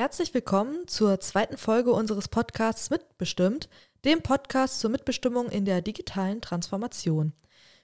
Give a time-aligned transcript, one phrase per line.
[0.00, 3.68] Herzlich willkommen zur zweiten Folge unseres Podcasts Mitbestimmt,
[4.06, 7.34] dem Podcast zur Mitbestimmung in der digitalen Transformation.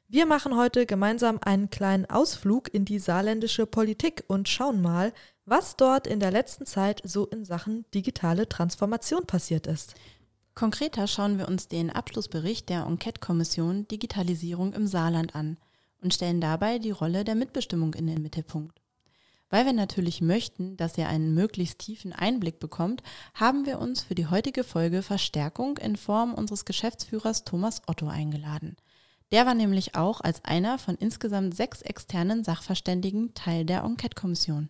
[0.09, 5.13] Wir machen heute gemeinsam einen kleinen Ausflug in die saarländische Politik und schauen mal,
[5.45, 9.95] was dort in der letzten Zeit so in Sachen digitale Transformation passiert ist.
[10.55, 15.59] Konkreter schauen wir uns den Abschlussbericht der Enquete-Kommission Digitalisierung im Saarland an
[16.01, 18.81] und stellen dabei die Rolle der Mitbestimmung in den Mittelpunkt.
[19.49, 23.03] Weil wir natürlich möchten, dass ihr einen möglichst tiefen Einblick bekommt,
[23.35, 28.77] haben wir uns für die heutige Folge Verstärkung in Form unseres Geschäftsführers Thomas Otto eingeladen.
[29.33, 34.69] Der war nämlich auch als einer von insgesamt sechs externen Sachverständigen Teil der Enquete-Kommission.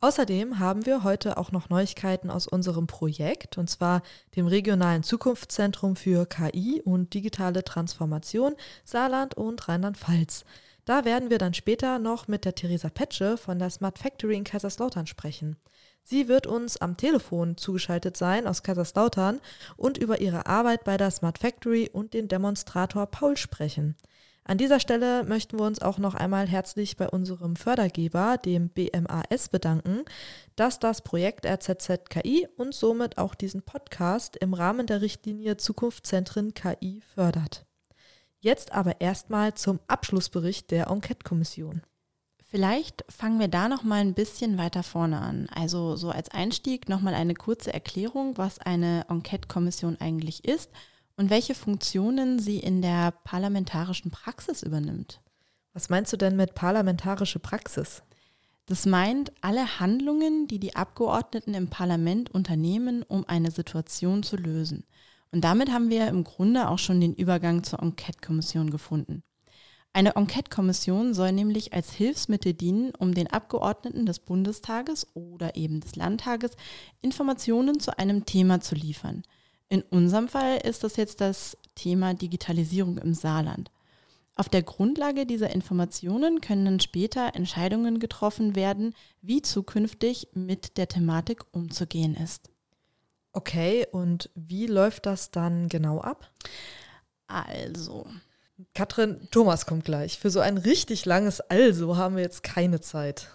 [0.00, 4.02] Außerdem haben wir heute auch noch Neuigkeiten aus unserem Projekt, und zwar
[4.36, 10.44] dem regionalen Zukunftszentrum für KI und digitale Transformation Saarland und Rheinland-Pfalz.
[10.88, 14.44] Da werden wir dann später noch mit der Theresa Petsche von der Smart Factory in
[14.44, 15.58] Kaiserslautern sprechen.
[16.02, 19.42] Sie wird uns am Telefon zugeschaltet sein aus Kaiserslautern
[19.76, 23.96] und über ihre Arbeit bei der Smart Factory und den Demonstrator Paul sprechen.
[24.44, 29.50] An dieser Stelle möchten wir uns auch noch einmal herzlich bei unserem Fördergeber, dem BMAS,
[29.50, 30.06] bedanken,
[30.56, 37.02] dass das Projekt RZZKI und somit auch diesen Podcast im Rahmen der Richtlinie Zukunftszentren KI
[37.14, 37.67] fördert.
[38.40, 41.82] Jetzt aber erstmal zum Abschlussbericht der Enquete-Kommission.
[42.50, 45.48] Vielleicht fangen wir da noch mal ein bisschen weiter vorne an.
[45.54, 50.70] Also so als Einstieg noch mal eine kurze Erklärung, was eine Enquete-Kommission eigentlich ist
[51.16, 55.20] und welche Funktionen sie in der parlamentarischen Praxis übernimmt.
[55.74, 58.02] Was meinst du denn mit parlamentarische Praxis?
[58.66, 64.84] Das meint alle Handlungen, die die Abgeordneten im Parlament unternehmen, um eine Situation zu lösen.
[65.30, 69.22] Und damit haben wir im Grunde auch schon den Übergang zur Enquete-Kommission gefunden.
[69.92, 75.96] Eine Enquete-Kommission soll nämlich als Hilfsmittel dienen, um den Abgeordneten des Bundestages oder eben des
[75.96, 76.52] Landtages
[77.00, 79.22] Informationen zu einem Thema zu liefern.
[79.68, 83.70] In unserem Fall ist das jetzt das Thema Digitalisierung im Saarland.
[84.34, 90.86] Auf der Grundlage dieser Informationen können dann später Entscheidungen getroffen werden, wie zukünftig mit der
[90.86, 92.50] Thematik umzugehen ist.
[93.32, 96.30] Okay, und wie läuft das dann genau ab?
[97.26, 98.06] Also.
[98.74, 100.18] Katrin, Thomas kommt gleich.
[100.18, 103.28] Für so ein richtig langes Also haben wir jetzt keine Zeit.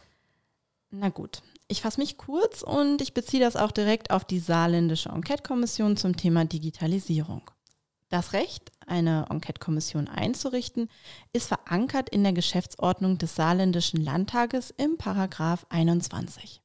[0.91, 5.09] Na gut, ich fasse mich kurz und ich beziehe das auch direkt auf die saarländische
[5.09, 7.49] Enquete-Kommission zum Thema Digitalisierung.
[8.09, 10.89] Das Recht, eine Enquete-Kommission einzurichten,
[11.31, 16.62] ist verankert in der Geschäftsordnung des saarländischen Landtages im Paragraph 21.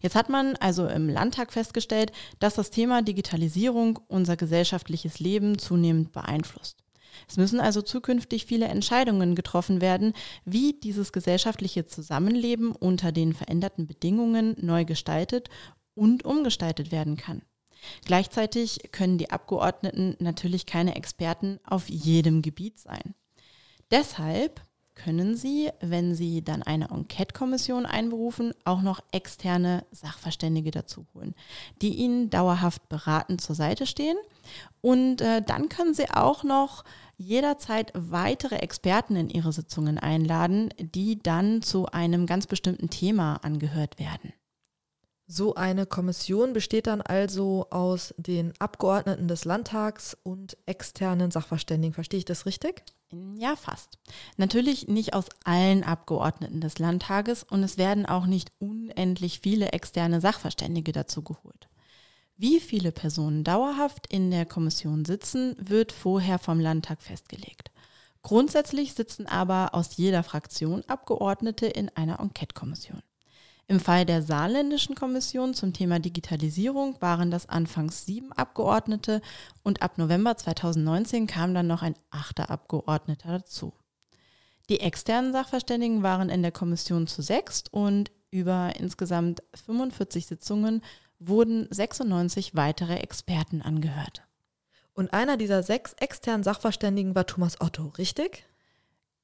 [0.00, 6.12] Jetzt hat man also im Landtag festgestellt, dass das Thema Digitalisierung unser gesellschaftliches Leben zunehmend
[6.12, 6.84] beeinflusst.
[7.28, 10.12] Es müssen also zukünftig viele Entscheidungen getroffen werden,
[10.44, 15.48] wie dieses gesellschaftliche Zusammenleben unter den veränderten Bedingungen neu gestaltet
[15.94, 17.42] und umgestaltet werden kann.
[18.04, 23.14] Gleichzeitig können die Abgeordneten natürlich keine Experten auf jedem Gebiet sein.
[23.90, 24.60] Deshalb
[24.98, 31.34] können Sie, wenn Sie dann eine Enquete-Kommission einberufen, auch noch externe Sachverständige dazu holen,
[31.80, 34.18] die Ihnen dauerhaft beratend zur Seite stehen.
[34.82, 36.84] Und äh, dann können Sie auch noch
[37.16, 43.98] jederzeit weitere Experten in Ihre Sitzungen einladen, die dann zu einem ganz bestimmten Thema angehört
[43.98, 44.32] werden.
[45.30, 51.92] So eine Kommission besteht dann also aus den Abgeordneten des Landtags und externen Sachverständigen.
[51.92, 52.82] Verstehe ich das richtig?
[53.36, 53.98] Ja, fast.
[54.38, 60.22] Natürlich nicht aus allen Abgeordneten des Landtages und es werden auch nicht unendlich viele externe
[60.22, 61.68] Sachverständige dazu geholt.
[62.38, 67.70] Wie viele Personen dauerhaft in der Kommission sitzen, wird vorher vom Landtag festgelegt.
[68.22, 73.02] Grundsätzlich sitzen aber aus jeder Fraktion Abgeordnete in einer Enquete-Kommission.
[73.70, 79.20] Im Fall der saarländischen Kommission zum Thema Digitalisierung waren das anfangs sieben Abgeordnete
[79.62, 83.74] und ab November 2019 kam dann noch ein achter Abgeordneter dazu.
[84.70, 90.82] Die externen Sachverständigen waren in der Kommission zu sechs und über insgesamt 45 Sitzungen
[91.18, 94.22] wurden 96 weitere Experten angehört.
[94.94, 98.46] Und einer dieser sechs externen Sachverständigen war Thomas Otto, richtig?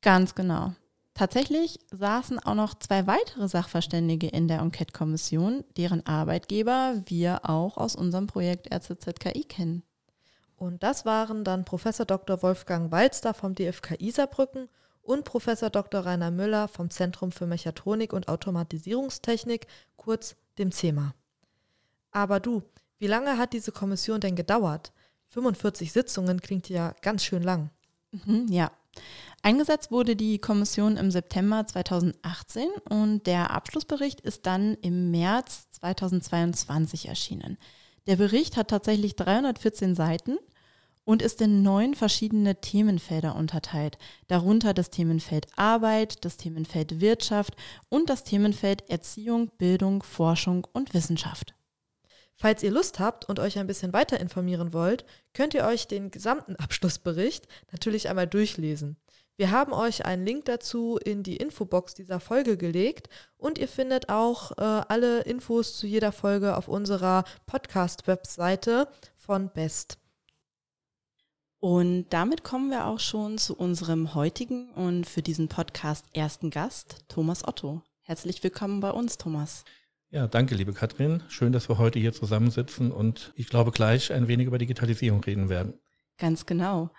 [0.03, 0.75] Ganz genau.
[1.15, 7.95] Tatsächlich saßen auch noch zwei weitere Sachverständige in der Enquete-Kommission, deren Arbeitgeber wir auch aus
[7.95, 9.85] unserem Projekt RZZKI kennen.
[10.57, 12.43] Und das waren dann Professor Dr.
[12.43, 14.69] Wolfgang Walster vom DFKI Saarbrücken
[15.03, 16.01] und Professor Dr.
[16.01, 21.15] Rainer Müller vom Zentrum für Mechatronik und Automatisierungstechnik, kurz dem CEMA.
[22.11, 22.63] Aber du,
[22.99, 24.93] wie lange hat diese Kommission denn gedauert?
[25.29, 27.71] 45 Sitzungen klingt ja ganz schön lang.
[28.13, 28.71] Mhm, ja,
[29.43, 37.09] Eingesetzt wurde die Kommission im September 2018 und der Abschlussbericht ist dann im März 2022
[37.09, 37.59] erschienen.
[38.07, 40.39] Der Bericht hat tatsächlich 314 Seiten
[41.05, 43.99] und ist in neun verschiedene Themenfelder unterteilt,
[44.29, 47.55] darunter das Themenfeld Arbeit, das Themenfeld Wirtschaft
[47.89, 51.55] und das Themenfeld Erziehung, Bildung, Forschung und Wissenschaft.
[52.37, 56.11] Falls ihr Lust habt und euch ein bisschen weiter informieren wollt, könnt ihr euch den
[56.11, 58.97] gesamten Abschlussbericht natürlich einmal durchlesen.
[59.37, 64.09] Wir haben euch einen Link dazu in die Infobox dieser Folge gelegt und ihr findet
[64.09, 69.99] auch äh, alle Infos zu jeder Folge auf unserer Podcast-Webseite von Best.
[71.59, 76.99] Und damit kommen wir auch schon zu unserem heutigen und für diesen Podcast ersten Gast,
[77.09, 77.83] Thomas Otto.
[78.03, 79.65] Herzlich willkommen bei uns, Thomas.
[80.15, 81.25] Ja, danke, liebe Katrin.
[81.27, 85.49] Schön, dass wir heute hier zusammensitzen und ich glaube gleich ein wenig über Digitalisierung reden
[85.49, 85.75] werden.
[86.19, 86.91] Ganz genau.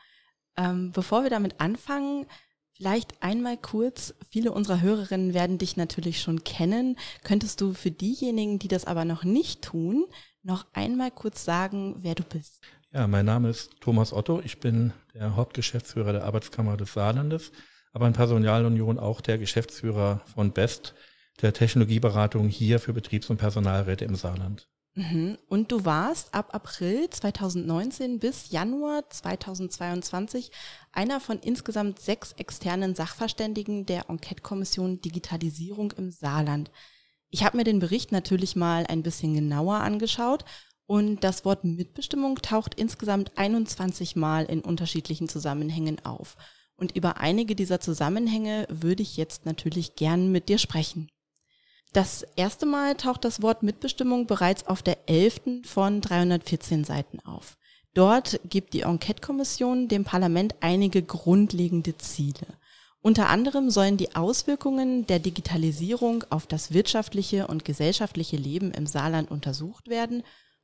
[0.57, 2.25] Ähm, bevor wir damit anfangen,
[2.73, 6.97] vielleicht einmal kurz, viele unserer Hörerinnen werden dich natürlich schon kennen.
[7.23, 10.03] Könntest du für diejenigen, die das aber noch nicht tun,
[10.43, 12.63] noch einmal kurz sagen, wer du bist?
[12.91, 14.41] Ja, mein Name ist Thomas Otto.
[14.43, 17.53] Ich bin der Hauptgeschäftsführer der Arbeitskammer des Saarlandes,
[17.93, 20.93] aber in Personalunion auch der Geschäftsführer von BEST,
[21.41, 24.67] der Technologieberatung hier für Betriebs- und Personalräte im Saarland.
[24.95, 25.37] Mhm.
[25.49, 30.51] Und du warst ab April 2019 bis Januar 2022
[30.93, 36.71] einer von insgesamt sechs externen Sachverständigen der Enquete-Kommission Digitalisierung im Saarland.
[37.29, 40.45] Ich habe mir den Bericht natürlich mal ein bisschen genauer angeschaut
[40.85, 46.37] und das Wort Mitbestimmung taucht insgesamt 21 Mal in unterschiedlichen Zusammenhängen auf.
[46.77, 51.09] Und über einige dieser Zusammenhänge würde ich jetzt natürlich gern mit dir sprechen.
[51.95, 55.61] Das erste Mal taucht das Wort Mitbestimmung bereits auf der 11.
[55.63, 57.55] von 314 Seiten auf.
[57.93, 62.47] Dort gibt die Enquete-Kommission dem Parlament einige grundlegende Ziele.
[63.01, 69.31] Unter anderem sollen die Auswirkungen der Digitalisierung auf das wirtschaftliche und gesellschaftliche Leben im Saarland
[69.31, 70.23] untersucht werden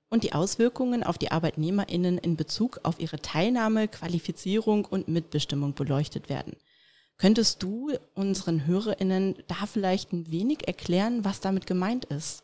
[0.10, 6.28] und die Auswirkungen auf die Arbeitnehmerinnen in Bezug auf ihre Teilnahme, Qualifizierung und Mitbestimmung beleuchtet
[6.28, 6.58] werden.
[7.22, 12.42] Könntest du unseren Hörerinnen da vielleicht ein wenig erklären, was damit gemeint ist?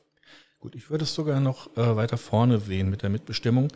[0.59, 3.69] Gut, ich würde es sogar noch äh, weiter vorne sehen mit der Mitbestimmung,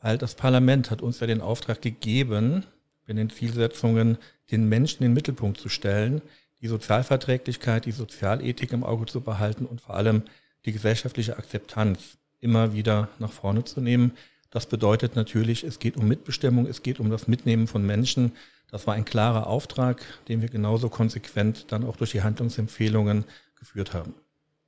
[0.00, 2.62] weil das Parlament hat uns ja den Auftrag gegeben,
[3.08, 4.16] in den Zielsetzungen
[4.52, 6.22] den Menschen in den Mittelpunkt zu stellen,
[6.60, 10.22] die Sozialverträglichkeit, die Sozialethik im Auge zu behalten und vor allem
[10.66, 14.12] die gesellschaftliche Akzeptanz immer wieder nach vorne zu nehmen.
[14.52, 18.32] Das bedeutet natürlich, es geht um Mitbestimmung, es geht um das Mitnehmen von Menschen.
[18.70, 23.24] Das war ein klarer Auftrag, den wir genauso konsequent dann auch durch die Handlungsempfehlungen
[23.58, 24.14] geführt haben.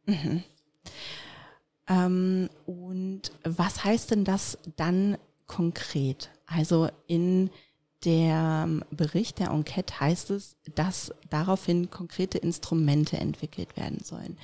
[0.06, 0.42] Mhm.
[1.86, 6.30] Ähm, und was heißt denn das dann konkret?
[6.46, 7.50] Also in
[8.04, 14.36] der Bericht der Enquete heißt es, dass daraufhin konkrete Instrumente entwickelt werden sollen,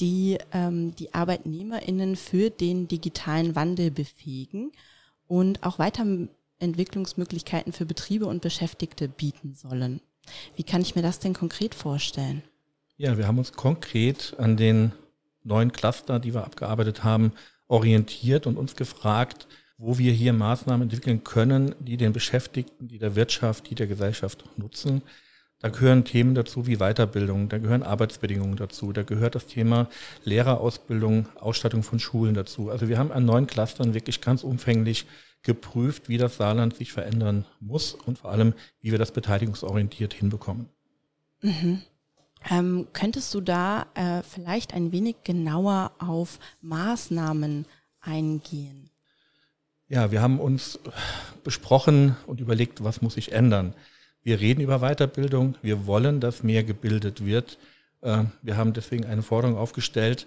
[0.00, 4.72] die ähm, die ArbeitnehmerInnen für den digitalen Wandel befähigen
[5.26, 10.00] und auch Weiterentwicklungsmöglichkeiten für Betriebe und Beschäftigte bieten sollen.
[10.54, 12.42] Wie kann ich mir das denn konkret vorstellen?
[12.96, 14.92] Ja, wir haben uns konkret an den
[15.44, 17.32] neuen Cluster, die wir abgearbeitet haben,
[17.68, 19.46] orientiert und uns gefragt,
[19.78, 24.44] wo wir hier Maßnahmen entwickeln können, die den Beschäftigten, die der Wirtschaft, die der Gesellschaft
[24.56, 25.02] nutzen.
[25.60, 29.88] Da gehören Themen dazu wie Weiterbildung, da gehören Arbeitsbedingungen dazu, da gehört das Thema
[30.24, 32.70] Lehrerausbildung, Ausstattung von Schulen dazu.
[32.70, 35.06] Also wir haben an neuen Clustern wirklich ganz umfänglich
[35.42, 40.68] geprüft, wie das Saarland sich verändern muss und vor allem, wie wir das beteiligungsorientiert hinbekommen.
[41.40, 41.82] Mhm.
[42.50, 47.66] Ähm, könntest du da äh, vielleicht ein wenig genauer auf Maßnahmen
[48.00, 48.90] eingehen?
[49.88, 50.80] Ja, wir haben uns
[51.44, 53.72] besprochen und überlegt, was muss sich ändern.
[54.22, 55.54] Wir reden über Weiterbildung.
[55.62, 57.56] Wir wollen, dass mehr gebildet wird.
[58.00, 60.26] Äh, wir haben deswegen eine Forderung aufgestellt,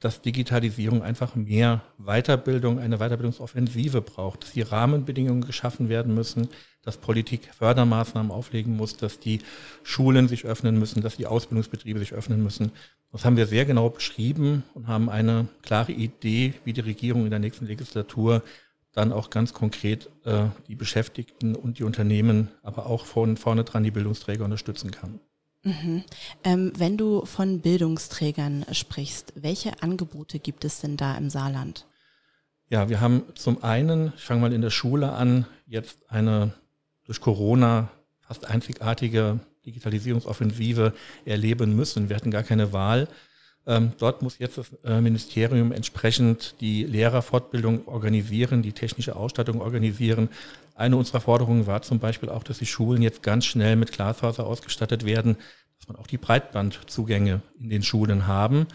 [0.00, 6.48] dass Digitalisierung einfach mehr Weiterbildung, eine Weiterbildungsoffensive braucht, dass die Rahmenbedingungen geschaffen werden müssen,
[6.82, 9.40] dass Politik Fördermaßnahmen auflegen muss, dass die
[9.84, 12.72] Schulen sich öffnen müssen, dass die Ausbildungsbetriebe sich öffnen müssen.
[13.12, 17.30] Das haben wir sehr genau beschrieben und haben eine klare Idee, wie die Regierung in
[17.30, 18.42] der nächsten Legislatur
[18.92, 23.84] dann auch ganz konkret äh, die Beschäftigten und die Unternehmen, aber auch von vorne dran
[23.84, 25.20] die Bildungsträger unterstützen kann.
[25.62, 26.04] Mhm.
[26.42, 31.86] Ähm, wenn du von Bildungsträgern sprichst, welche Angebote gibt es denn da im Saarland?
[32.68, 36.54] Ja, wir haben zum einen, ich fange mal in der Schule an, jetzt eine
[37.04, 40.94] durch Corona fast einzigartige Digitalisierungsoffensive
[41.24, 42.08] erleben müssen.
[42.08, 43.08] Wir hatten gar keine Wahl.
[43.66, 50.28] Ähm, dort muss jetzt das äh, Ministerium entsprechend die Lehrerfortbildung organisieren, die technische Ausstattung organisieren.
[50.74, 54.46] Eine unserer Forderungen war zum Beispiel auch, dass die Schulen jetzt ganz schnell mit Glasfaser
[54.46, 55.36] ausgestattet werden,
[55.78, 58.66] dass man auch die Breitbandzugänge in den Schulen haben.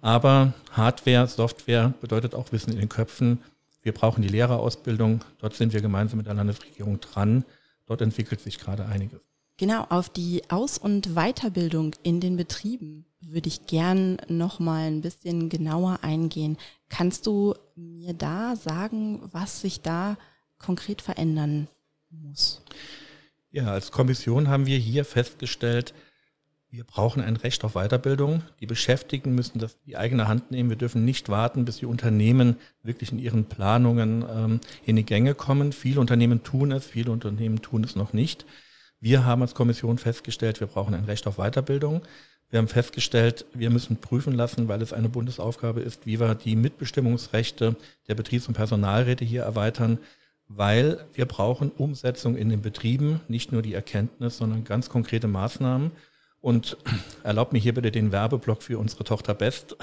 [0.00, 3.40] Aber Hardware, Software bedeutet auch Wissen in den Köpfen.
[3.82, 5.22] Wir brauchen die Lehrerausbildung.
[5.38, 7.44] Dort sind wir gemeinsam mit der Landesregierung dran.
[7.86, 9.29] Dort entwickelt sich gerade einiges.
[9.60, 15.02] Genau, auf die Aus- und Weiterbildung in den Betrieben würde ich gern noch mal ein
[15.02, 16.56] bisschen genauer eingehen.
[16.88, 20.16] Kannst du mir da sagen, was sich da
[20.56, 21.68] konkret verändern
[22.08, 22.62] muss?
[23.50, 25.92] Ja, als Kommission haben wir hier festgestellt,
[26.70, 28.42] wir brauchen ein Recht auf Weiterbildung.
[28.60, 30.70] Die Beschäftigten müssen das in die eigene Hand nehmen.
[30.70, 35.34] Wir dürfen nicht warten, bis die Unternehmen wirklich in ihren Planungen ähm, in die Gänge
[35.34, 35.72] kommen.
[35.72, 38.46] Viele Unternehmen tun es, viele Unternehmen tun es noch nicht.
[39.00, 42.02] Wir haben als Kommission festgestellt, wir brauchen ein Recht auf Weiterbildung.
[42.50, 46.56] Wir haben festgestellt, wir müssen prüfen lassen, weil es eine Bundesaufgabe ist, wie wir die
[46.56, 47.76] Mitbestimmungsrechte
[48.08, 49.98] der Betriebs- und Personalräte hier erweitern,
[50.48, 55.92] weil wir brauchen Umsetzung in den Betrieben, nicht nur die Erkenntnis, sondern ganz konkrete Maßnahmen.
[56.40, 56.76] Und
[57.22, 59.76] erlaubt mir hier bitte den Werbeblock für unsere Tochter Best.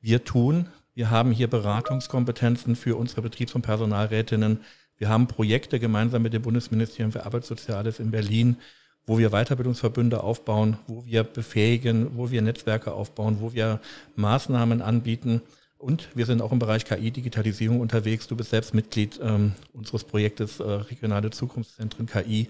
[0.00, 4.60] Wir tun, wir haben hier Beratungskompetenzen für unsere Betriebs- und Personalrätinnen
[5.02, 8.58] wir haben Projekte gemeinsam mit dem Bundesministerium für Arbeitssoziales in Berlin,
[9.04, 13.80] wo wir Weiterbildungsverbünde aufbauen, wo wir befähigen, wo wir Netzwerke aufbauen, wo wir
[14.14, 15.42] Maßnahmen anbieten.
[15.76, 18.28] Und wir sind auch im Bereich KI-Digitalisierung unterwegs.
[18.28, 22.48] Du bist selbst Mitglied ähm, unseres Projektes äh, Regionale Zukunftszentren KI.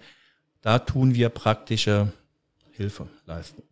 [0.60, 2.12] Da tun wir praktische
[2.72, 3.62] Hilfe leisten.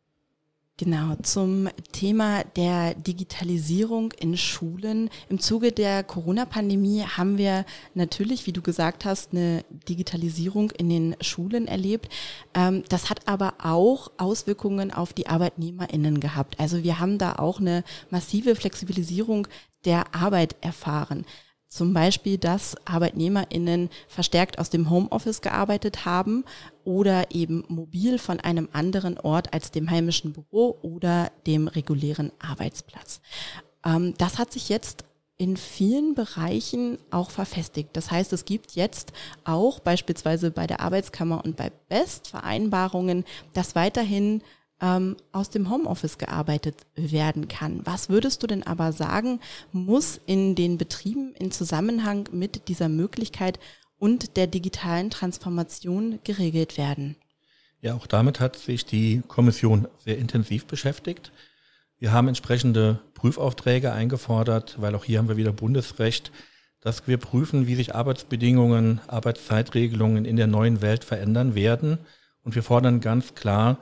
[0.81, 5.11] Genau, zum Thema der Digitalisierung in Schulen.
[5.29, 11.17] Im Zuge der Corona-Pandemie haben wir natürlich, wie du gesagt hast, eine Digitalisierung in den
[11.21, 12.09] Schulen erlebt.
[12.55, 16.59] Ähm, das hat aber auch Auswirkungen auf die ArbeitnehmerInnen gehabt.
[16.59, 19.49] Also wir haben da auch eine massive Flexibilisierung
[19.85, 21.27] der Arbeit erfahren.
[21.71, 26.45] Zum Beispiel, dass ArbeitnehmerInnen verstärkt aus dem Homeoffice gearbeitet haben
[26.85, 33.21] oder eben mobil von einem anderen Ort als dem heimischen Büro oder dem regulären Arbeitsplatz.
[33.85, 35.05] Ähm, das hat sich jetzt
[35.37, 37.91] in vielen Bereichen auch verfestigt.
[37.93, 39.13] Das heißt, es gibt jetzt
[39.45, 43.25] auch beispielsweise bei der Arbeitskammer und bei BEST Vereinbarungen,
[43.55, 44.43] dass weiterhin
[44.81, 47.81] ähm, aus dem Homeoffice gearbeitet werden kann.
[47.85, 49.41] Was würdest du denn aber sagen,
[49.73, 53.59] muss in den Betrieben in Zusammenhang mit dieser Möglichkeit
[53.99, 57.17] und der digitalen Transformation geregelt werden?
[57.83, 61.33] Ja, auch damit hat sich die Kommission sehr intensiv beschäftigt.
[61.99, 66.33] Wir haben entsprechende Prüfaufträge eingefordert, weil auch hier haben wir wieder Bundesrecht,
[66.81, 71.99] dass wir prüfen, wie sich Arbeitsbedingungen, Arbeitszeitregelungen in der neuen Welt verändern werden.
[72.43, 73.79] Und wir fordern ganz klar,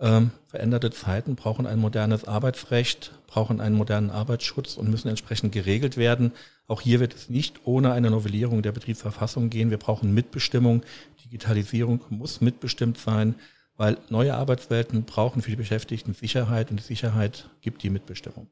[0.00, 5.96] ähm, veränderte Zeiten brauchen ein modernes Arbeitsrecht, brauchen einen modernen Arbeitsschutz und müssen entsprechend geregelt
[5.96, 6.32] werden.
[6.66, 9.70] Auch hier wird es nicht ohne eine Novellierung der Betriebsverfassung gehen.
[9.70, 10.82] Wir brauchen Mitbestimmung.
[11.24, 13.34] Digitalisierung muss mitbestimmt sein,
[13.76, 18.46] weil neue Arbeitswelten brauchen für die Beschäftigten Sicherheit und die Sicherheit gibt die Mitbestimmung.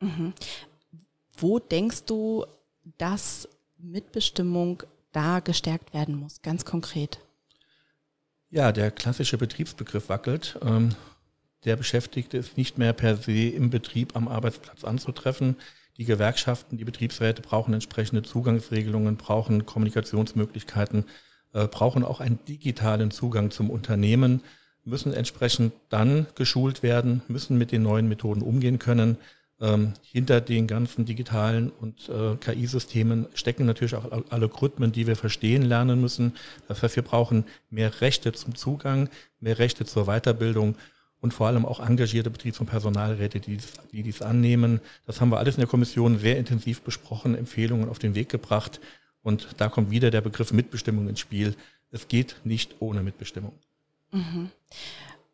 [0.00, 0.32] Mhm.
[1.36, 2.46] Wo denkst du,
[2.96, 4.82] dass Mitbestimmung
[5.12, 7.18] da gestärkt werden muss, ganz konkret?
[8.54, 10.60] Ja, der klassische Betriebsbegriff wackelt.
[10.64, 10.90] Ähm,
[11.64, 15.56] der Beschäftigte ist nicht mehr per se im Betrieb am Arbeitsplatz anzutreffen.
[15.96, 21.06] Die Gewerkschaften, die Betriebsräte brauchen entsprechende Zugangsregelungen, brauchen Kommunikationsmöglichkeiten,
[21.52, 24.40] äh, brauchen auch einen digitalen Zugang zum Unternehmen,
[24.84, 29.18] müssen entsprechend dann geschult werden, müssen mit den neuen Methoden umgehen können.
[29.64, 35.62] Ähm, hinter den ganzen digitalen und äh, KI-Systemen stecken natürlich auch Algorithmen, die wir verstehen
[35.62, 36.34] lernen müssen.
[36.68, 39.08] Das heißt, wir brauchen mehr Rechte zum Zugang,
[39.40, 40.74] mehr Rechte zur Weiterbildung
[41.22, 44.82] und vor allem auch engagierte Betriebs- und Personalräte, die dies, die dies annehmen.
[45.06, 48.82] Das haben wir alles in der Kommission sehr intensiv besprochen, Empfehlungen auf den Weg gebracht.
[49.22, 51.56] Und da kommt wieder der Begriff Mitbestimmung ins Spiel.
[51.90, 53.54] Es geht nicht ohne Mitbestimmung.
[54.12, 54.50] Mhm.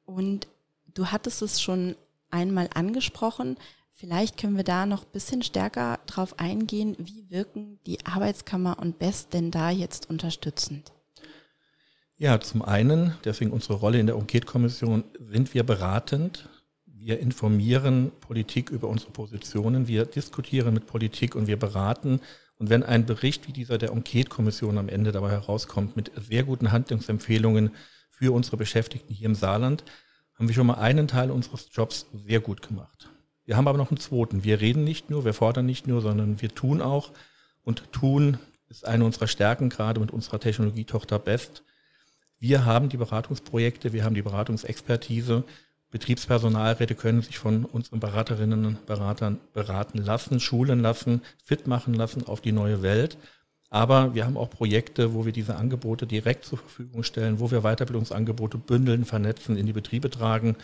[0.05, 0.47] Und
[0.95, 1.97] du hattest es schon
[2.31, 3.57] einmal angesprochen.
[4.01, 8.99] Vielleicht können wir da noch ein bisschen stärker drauf eingehen, wie wirken die Arbeitskammer und
[8.99, 10.91] BEST denn da jetzt unterstützend?
[12.17, 16.49] Ja, zum einen, deswegen unsere Rolle in der Enquete-Kommission, sind wir beratend.
[16.87, 22.23] Wir informieren Politik über unsere Positionen, wir diskutieren mit Politik und wir beraten.
[22.57, 26.73] Und wenn ein Bericht wie dieser der Enquete-Kommission am Ende dabei herauskommt mit sehr guten
[26.73, 27.73] Handlungsempfehlungen
[28.09, 29.85] für unsere Beschäftigten hier im Saarland,
[30.39, 33.11] haben wir schon mal einen Teil unseres Jobs sehr gut gemacht.
[33.51, 34.45] Wir haben aber noch einen zweiten.
[34.45, 37.11] Wir reden nicht nur, wir fordern nicht nur, sondern wir tun auch.
[37.65, 38.39] Und tun
[38.69, 41.65] ist eine unserer Stärken, gerade mit unserer Technologietochter Best.
[42.39, 45.43] Wir haben die Beratungsprojekte, wir haben die Beratungsexpertise
[45.91, 52.29] Betriebspersonalräte können sich von unseren Beraterinnen und Beratern beraten lassen, schulen lassen, fit machen lassen
[52.29, 53.19] auf die neue Welt.
[53.69, 57.63] Aber wir haben auch Projekte, wo wir diese Angebote direkt zur Verfügung stellen, wo wir
[57.63, 60.55] Weiterbildungsangebote bündeln, vernetzen, in die Betriebe tragen,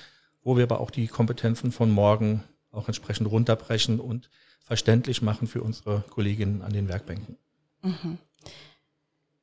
[0.44, 2.44] wo wir aber auch die Kompetenzen von morgen
[2.76, 4.30] auch entsprechend runterbrechen und
[4.60, 7.36] verständlich machen für unsere Kolleginnen an den Werkbänken.
[7.82, 8.18] Mhm.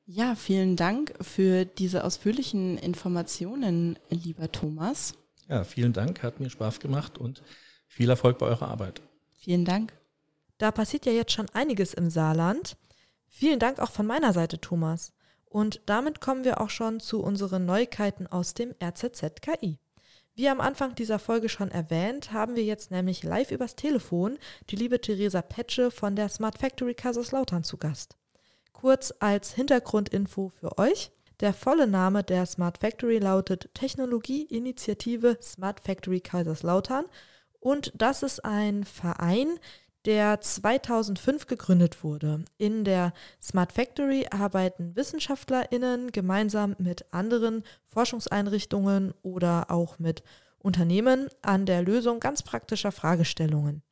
[0.06, 5.14] Ja, vielen Dank für diese ausführlichen Informationen, lieber Thomas.
[5.48, 7.42] Ja, vielen Dank, hat mir Spaß gemacht und
[7.86, 9.00] viel Erfolg bei eurer Arbeit.
[9.32, 9.94] Vielen Dank.
[10.58, 12.76] Da passiert ja jetzt schon einiges im Saarland.
[13.28, 15.12] Vielen Dank auch von meiner Seite, Thomas.
[15.46, 19.78] Und damit kommen wir auch schon zu unseren Neuigkeiten aus dem RZZ KI.
[20.36, 24.36] Wie am Anfang dieser Folge schon erwähnt, haben wir jetzt nämlich live übers Telefon
[24.68, 28.16] die liebe Theresa Petsche von der Smart Factory Kaiserslautern zu Gast.
[28.72, 31.12] Kurz als Hintergrundinfo für euch.
[31.38, 37.04] Der volle Name der Smart Factory lautet Technologieinitiative Smart Factory Kaiserslautern
[37.60, 39.58] und das ist ein Verein,
[40.04, 42.44] der 2005 gegründet wurde.
[42.58, 50.22] In der Smart Factory arbeiten Wissenschaftlerinnen gemeinsam mit anderen Forschungseinrichtungen oder auch mit
[50.58, 53.82] Unternehmen an der Lösung ganz praktischer Fragestellungen.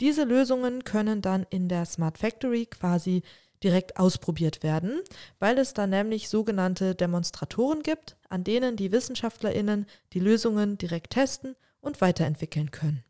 [0.00, 3.22] Diese Lösungen können dann in der Smart Factory quasi
[3.62, 5.00] direkt ausprobiert werden,
[5.38, 11.56] weil es da nämlich sogenannte Demonstratoren gibt, an denen die Wissenschaftlerinnen die Lösungen direkt testen
[11.80, 13.04] und weiterentwickeln können.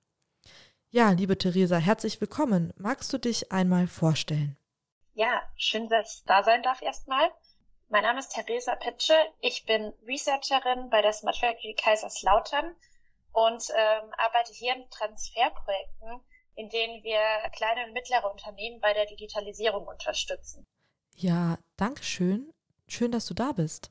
[0.94, 2.72] Ja, liebe Theresa, herzlich willkommen.
[2.76, 4.56] Magst du dich einmal vorstellen?
[5.14, 7.32] Ja, schön, dass ich da sein darf erstmal.
[7.88, 9.16] Mein Name ist Theresa Pitsche.
[9.40, 12.76] Ich bin Researcherin bei der Smart Factory Kaiserslautern
[13.32, 16.20] und ähm, arbeite hier in Transferprojekten
[16.54, 17.18] in denen wir
[17.56, 20.64] kleine und mittlere Unternehmen bei der Digitalisierung unterstützen.
[21.16, 22.52] Ja, danke schön.
[22.86, 23.90] Schön, dass du da bist.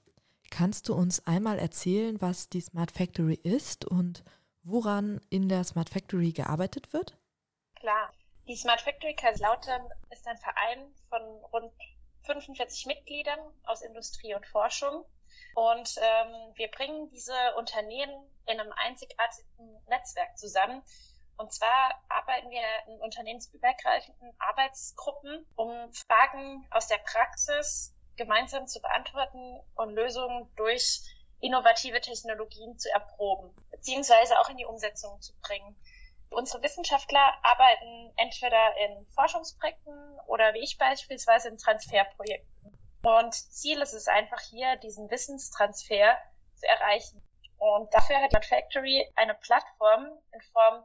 [0.49, 4.23] Kannst du uns einmal erzählen, was die Smart Factory ist und
[4.63, 7.17] woran in der Smart Factory gearbeitet wird?
[7.75, 8.11] Klar.
[8.47, 11.21] Die Smart Factory Kaiserslautern ist ein Verein von
[11.53, 11.71] rund
[12.23, 15.05] 45 Mitgliedern aus Industrie und Forschung.
[15.55, 20.83] Und ähm, wir bringen diese Unternehmen in einem einzigartigen Netzwerk zusammen,
[21.37, 29.59] und zwar arbeiten wir in unternehmensübergreifenden Arbeitsgruppen, um Fragen aus der Praxis gemeinsam zu beantworten
[29.75, 31.01] und Lösungen durch
[31.43, 35.75] innovative Technologien zu erproben, beziehungsweise auch in die Umsetzung zu bringen.
[36.29, 42.79] Unsere Wissenschaftler arbeiten entweder in Forschungsprojekten oder wie ich beispielsweise in Transferprojekten.
[43.03, 46.17] Und Ziel ist es einfach hier, diesen Wissenstransfer
[46.55, 47.21] zu erreichen.
[47.57, 50.83] Und dafür hat Mad Factory eine Plattform in Form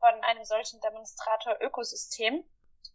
[0.00, 2.44] von einem solchen Demonstrator-Ökosystem.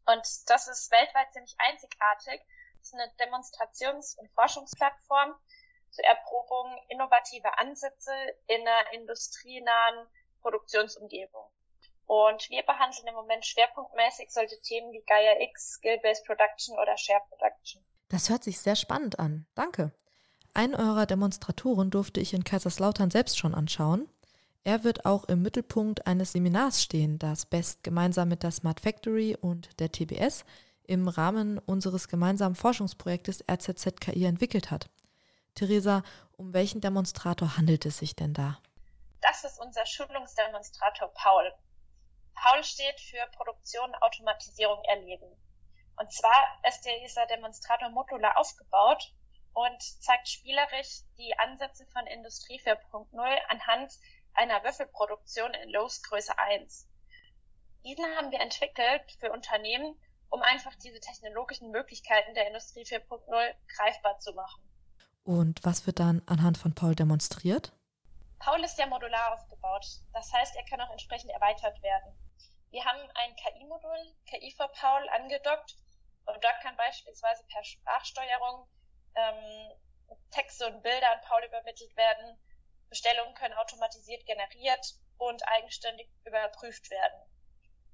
[0.07, 2.41] Und das ist weltweit ziemlich einzigartig.
[2.79, 5.35] Das ist eine Demonstrations- und Forschungsplattform
[5.93, 8.11] zur Erprobung innovativer Ansätze
[8.47, 10.07] in einer industrienahen
[10.41, 11.45] Produktionsumgebung.
[12.05, 17.21] Und wir behandeln im Moment schwerpunktmäßig solche Themen wie Gaia X, Skill-Based Production oder Share
[17.29, 17.83] Production.
[18.09, 19.45] Das hört sich sehr spannend an.
[19.55, 19.91] Danke.
[20.53, 24.09] Einen eurer Demonstratoren durfte ich in Kaiserslautern selbst schon anschauen.
[24.63, 29.35] Er wird auch im Mittelpunkt eines Seminars stehen, das Best gemeinsam mit der Smart Factory
[29.39, 30.45] und der TBS
[30.85, 34.89] im Rahmen unseres gemeinsamen Forschungsprojektes RZZKI entwickelt hat.
[35.55, 36.03] Theresa,
[36.35, 38.59] um welchen Demonstrator handelt es sich denn da?
[39.21, 41.53] Das ist unser Schulungsdemonstrator Paul.
[42.35, 45.29] Paul steht für Produktion, Automatisierung, Erleben.
[45.97, 49.13] Und zwar ist dieser Demonstrator modular aufgebaut
[49.53, 53.93] und zeigt spielerisch die Ansätze von Industrie 4.0 anhand
[54.33, 56.89] einer Würfelproduktion in Losgröße 1.
[57.83, 59.95] Diesen haben wir entwickelt für Unternehmen,
[60.29, 64.72] um einfach diese technologischen Möglichkeiten der Industrie 4.0 greifbar zu machen.
[65.23, 67.71] Und was wird dann anhand von Paul demonstriert?
[68.39, 69.85] Paul ist ja modular aufgebaut.
[70.11, 72.13] Das heißt, er kann auch entsprechend erweitert werden.
[72.71, 75.77] Wir haben ein KI-Modul, KI for Paul, angedockt
[76.25, 78.67] und dort kann beispielsweise per Sprachsteuerung
[79.15, 79.71] ähm,
[80.31, 82.37] Texte und Bilder an Paul übermittelt werden
[82.93, 84.85] Bestellungen können automatisiert generiert
[85.17, 87.19] und eigenständig überprüft werden.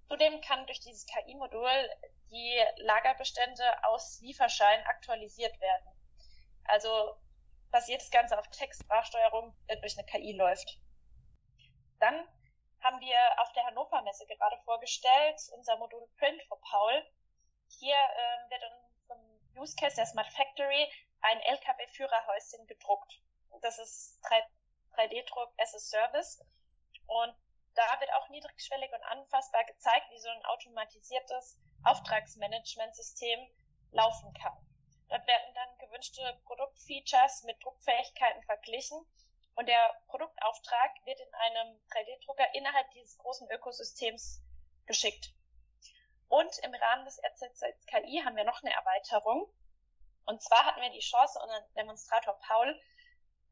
[0.09, 1.89] Zudem kann durch dieses KI-Modul
[2.29, 5.87] die Lagerbestände aus Lieferscheinen aktualisiert werden.
[6.69, 7.17] Also
[7.71, 10.79] basiert das Ganze auf Text-Sprachsteuerung, durch eine KI läuft.
[11.99, 12.27] Dann
[12.81, 17.05] haben wir auf der Hannover Messe gerade vorgestellt unser Modul Print for Paul.
[17.67, 23.21] Hier ähm, wird im Use Case der Smart Factory ein LKW-Führerhäuschen gedruckt.
[23.61, 24.19] Das ist
[24.95, 26.39] 3D-Druck as a Service.
[27.07, 27.35] Und
[27.73, 33.39] da wird auch niedrigschwellig und anfassbar gezeigt, wie so ein automatisiertes Auftragsmanagementsystem
[33.91, 34.68] laufen kann.
[35.09, 39.05] Dort werden dann gewünschte Produktfeatures mit Druckfähigkeiten verglichen
[39.55, 44.41] und der Produktauftrag wird in einem 3D-Drucker innerhalb dieses großen Ökosystems
[44.85, 45.33] geschickt.
[46.29, 49.51] Und im Rahmen des RZZ-KI haben wir noch eine Erweiterung.
[50.25, 52.79] Und zwar hatten wir die Chance, unseren Demonstrator Paul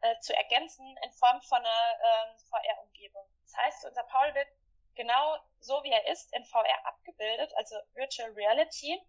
[0.02, 3.28] äh, zu ergänzen in Form von einer ähm, VR-Umgebung.
[3.44, 4.48] Das heißt, unser Paul wird
[4.96, 9.02] genau so, wie er ist, in VR abgebildet, also Virtual Reality.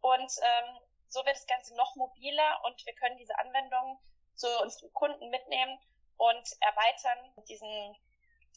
[0.00, 0.78] Und ähm,
[1.10, 3.98] so wird das Ganze noch mobiler und wir können diese Anwendungen
[4.34, 5.78] zu unseren Kunden mitnehmen
[6.16, 7.96] und erweitern diesen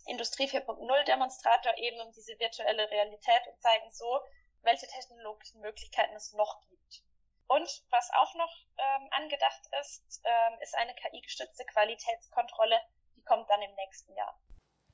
[0.05, 4.21] Industrie 4.0 Demonstrator eben um diese virtuelle Realität und zeigen so,
[4.61, 7.03] welche technologischen Möglichkeiten es noch gibt.
[7.47, 12.79] Und was auch noch ähm, angedacht ist, ähm, ist eine KI-gestützte Qualitätskontrolle,
[13.15, 14.39] die kommt dann im nächsten Jahr.